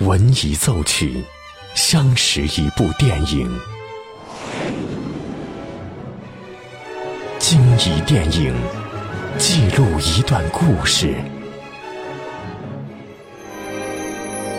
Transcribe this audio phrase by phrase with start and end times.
[0.00, 1.22] 闻一奏曲，
[1.74, 3.46] 相识一部电影。
[7.38, 8.54] 经一电影，
[9.36, 11.14] 记录一段故事。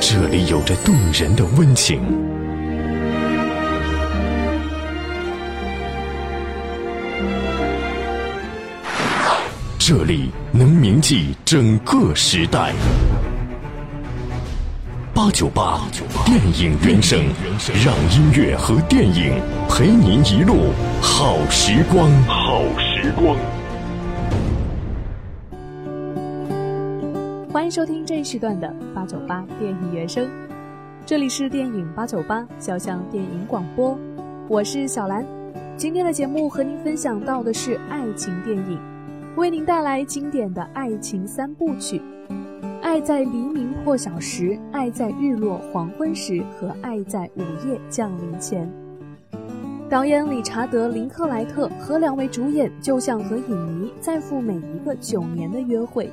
[0.00, 2.00] 这里有着动人的温情，
[9.78, 12.74] 这里能铭记整个时代。
[15.18, 15.80] 八九八
[16.24, 17.18] 电影原声，
[17.84, 20.72] 让音乐和电影陪您一路
[21.02, 22.08] 好时光。
[22.22, 23.36] 好时光。
[27.52, 30.30] 欢迎收听这一时段的八九八电影原声，
[31.04, 33.98] 这里是电影八九八潇湘电影广播，
[34.46, 35.26] 我是小兰。
[35.76, 38.78] 今天的节目和您分享到的是爱情电影，
[39.34, 42.00] 为您带来经典的爱情三部曲。
[42.80, 48.70] 爱在黎明破晓时，爱在日落黄昏时，和爱在午夜降临前。
[49.88, 56.10] 导演理查德·林克莱特和两位主演就像和影迷再赴每一个九年的约会。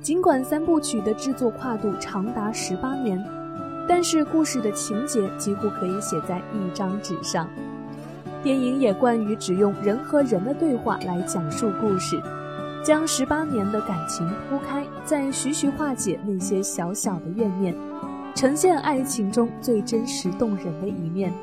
[0.00, 3.22] 尽管三部曲的制作跨度长达十八年，
[3.86, 7.48] 但是故事的情节几乎可以写在一张纸上。
[8.42, 12.20] 电影也惯于只用人和人的对话来讲述故事。
[12.84, 17.72] 将十八年的感情铺开，再徐徐化解那些小小的怨念，
[18.34, 21.30] 呈现爱情中最真实动人的一面。《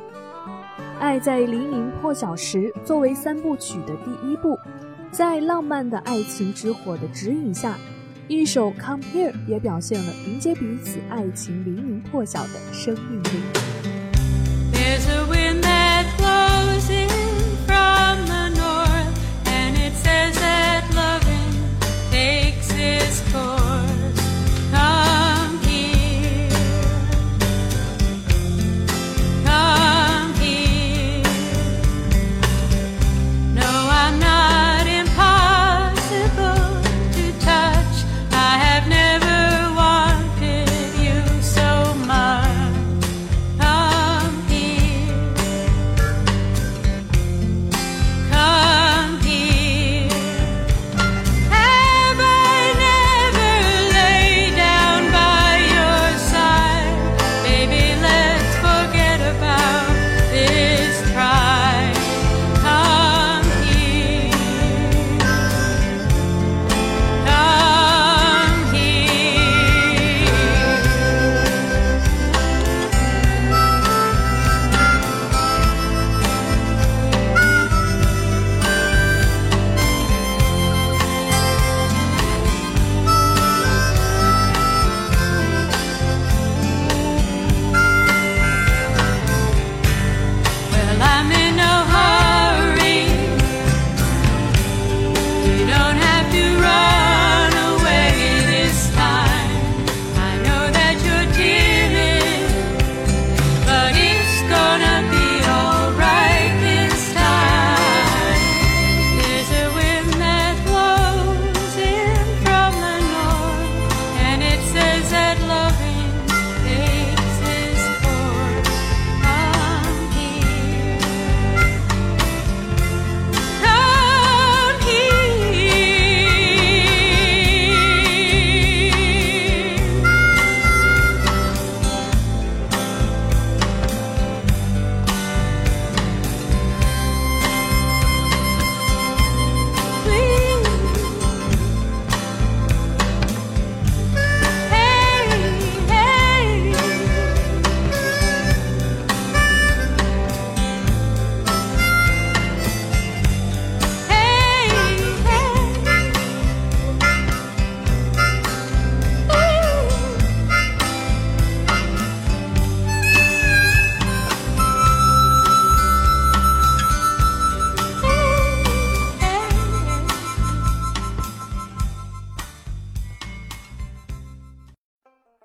[0.99, 4.59] 爱在黎明破晓时》作为三部曲的第一部，
[5.11, 7.77] 在浪漫的爱情之火的指引下，
[8.27, 13.29] 一首《Come Here》也表现了迎接彼此爱情黎明破晓的生命力。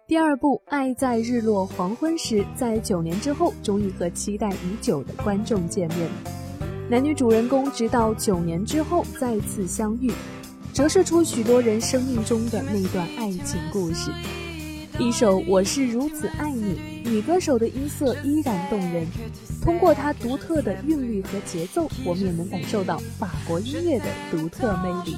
[0.07, 6.11] 第二部《爱在日落黄昏时》在九年之后，终于和期待已久的观众见面。
[6.91, 10.13] 男女主人公直到九年之后再次相遇，
[10.75, 14.11] 折射出许多人生命中的那段爱情故事。
[14.99, 16.79] 一首《我是如此爱你》，
[17.09, 19.07] 女歌手的音色依然动人。
[19.63, 25.17] 通过她独特的韵律和节奏，我们也能感受到法国音乐的独特魅力。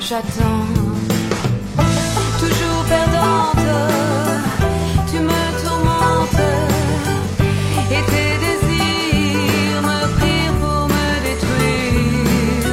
[0.00, 0.66] j'attends.
[2.40, 3.68] Toujours perdante,
[5.10, 6.46] tu me tourmentes
[7.90, 12.68] et tes désirs me prirent pour me détruire.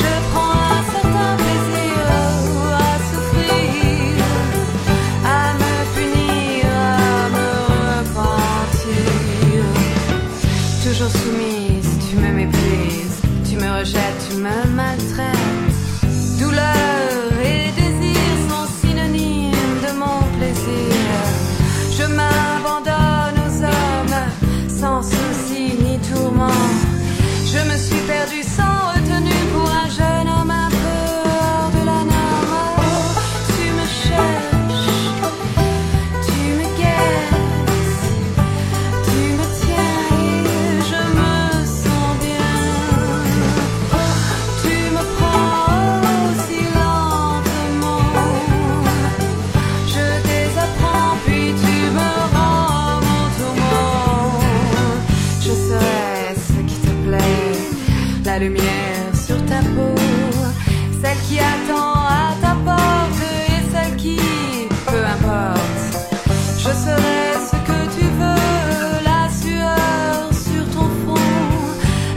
[0.00, 2.00] Je prends un certain plaisir
[2.76, 4.24] à souffrir,
[5.24, 7.48] à me punir, à me
[8.02, 9.60] repentir.
[10.84, 13.07] Toujours soumise, tu me méprises
[13.58, 15.57] me rejettes, tu me maltraites.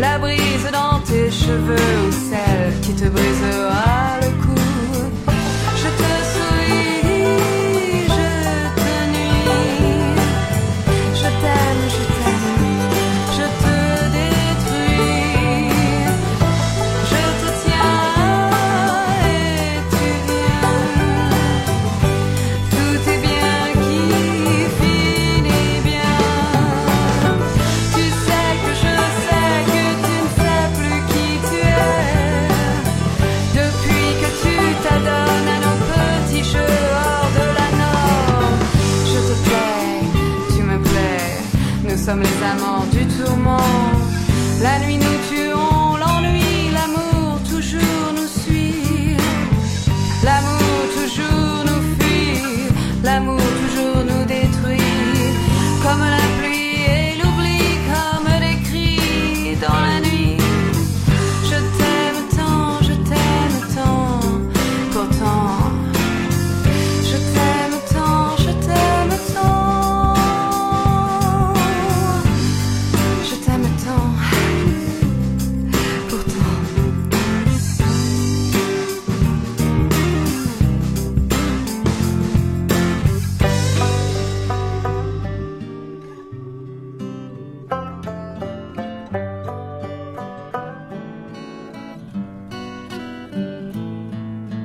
[0.01, 1.75] la brise dans tes cheveux
[2.07, 4.10] ou celle qui te brisera.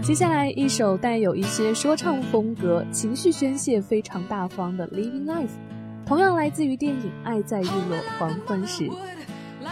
[0.07, 5.47] 接下来一首带有一些说唱风格、情绪宣泄非常大方的《Living Life》，
[6.07, 8.85] 同样来自于电影《爱在日落黄昏时》，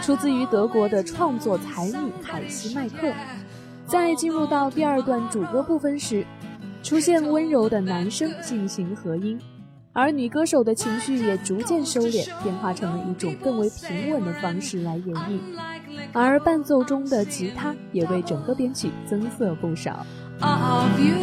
[0.01, 3.13] 出自于德国的创作才女凯西麦克。
[3.85, 6.25] 在进入到第二段主歌部分时，
[6.83, 9.39] 出现温柔的男声进行和音，
[9.93, 15.39] 而女歌手的情绪也逐渐收敛，变化成了一种更为平稳的方式来演绎，
[16.11, 20.05] 而伴奏中的吉他也为整个编曲增色不少。
[20.41, 21.19] Of you.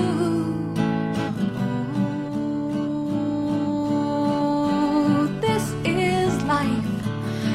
[5.40, 7.07] This is life,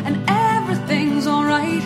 [0.06, 1.84] and everything's alright.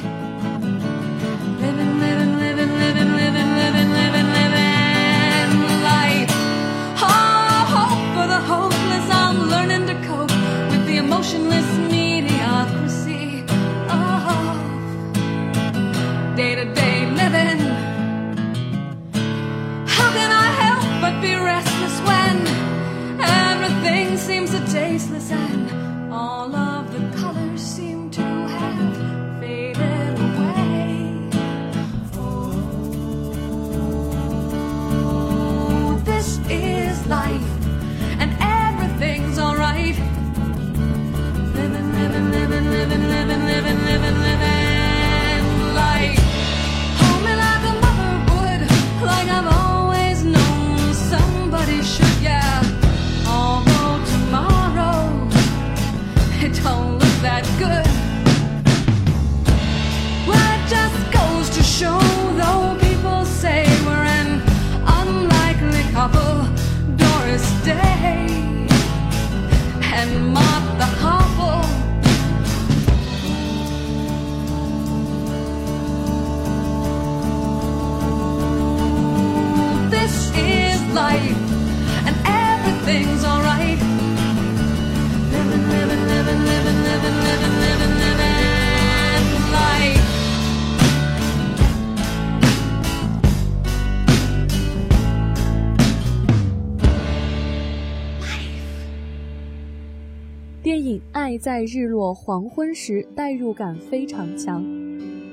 [101.37, 104.63] 在日落黄昏时，代入感非常强。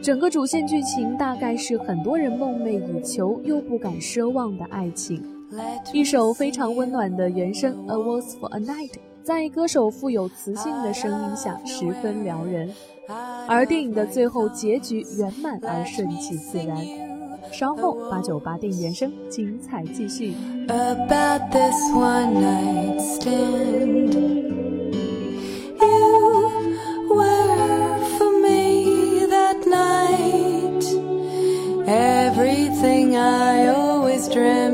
[0.01, 5.23] 整个主线剧情大概是很多人梦寐以求又不敢奢望的爱情。
[5.93, 8.91] 一首非常温暖的原声《A Waltz for a Night》
[9.23, 12.71] 在歌手富有磁性的声音下十分撩人，
[13.49, 16.79] 而电影的最后结局圆满而顺其自然。
[17.51, 20.35] 稍后八九八电影原声精彩继续。
[20.69, 24.58] about this one night stand.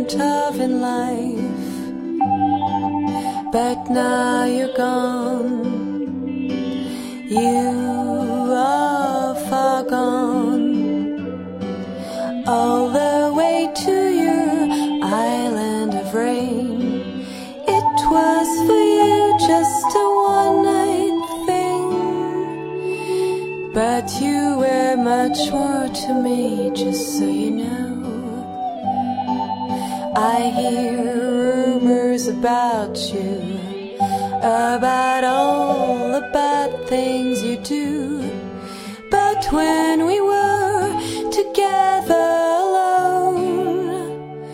[0.05, 1.73] Dreamt of in life.
[3.53, 5.65] But now you're gone.
[7.29, 10.75] You are far gone
[12.47, 14.69] all the way to your
[15.03, 17.01] island of rain.
[17.67, 20.07] It was for you just a
[20.37, 21.91] one night thing,
[23.73, 27.94] but you were much more to me, just so you know.
[30.17, 33.59] I hear rumors about you,
[34.39, 38.31] about all the bad things you do.
[39.11, 42.15] But when we were together
[42.63, 44.47] alone,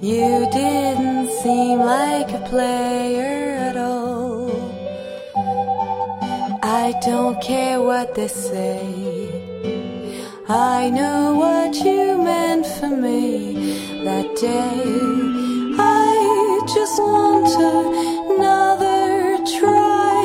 [0.00, 4.50] you didn't seem like a player at all.
[6.62, 9.28] I don't care what they say.
[10.48, 13.54] I know what you meant for me
[14.04, 14.82] that day.
[15.78, 17.52] I just want
[18.34, 20.22] another try.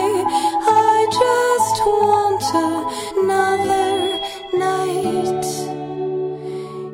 [0.90, 2.46] I just want
[3.22, 3.94] another
[4.66, 5.46] night.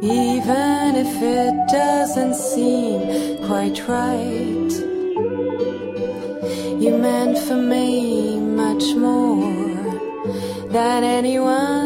[0.02, 4.74] Even if it doesn't seem quite right.
[6.84, 9.54] You meant for me much more
[10.70, 11.83] than anyone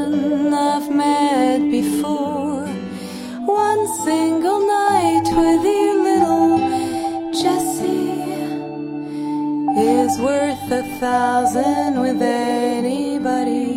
[10.70, 13.68] worth a thousand with anybody.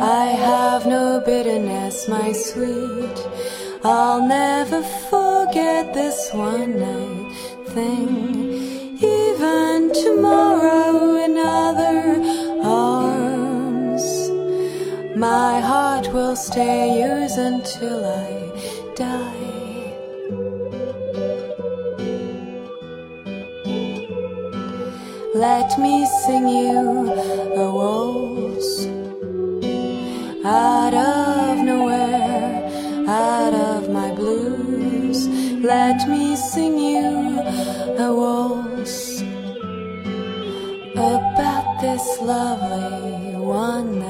[0.00, 3.26] I have no bitterness, my sweet.
[3.84, 7.32] I'll never forget this one night
[7.68, 8.98] thing.
[9.02, 12.20] Even tomorrow in other
[12.62, 14.30] arms,
[15.16, 19.49] my heart will stay yours until I die.
[25.40, 27.12] Let me sing you
[27.64, 28.84] a waltz
[30.44, 35.26] out of nowhere, out of my blues.
[35.64, 37.40] Let me sing you
[38.06, 39.22] a waltz
[40.92, 44.09] about this lovely one